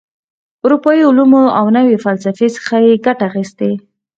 اروپايي 0.65 1.01
علومو 1.09 1.43
او 1.59 1.65
نوي 1.77 1.95
فسلفې 2.03 2.47
څخه 2.57 2.75
یې 2.85 3.01
ګټه 3.05 3.23
اخیستې. 3.29 3.71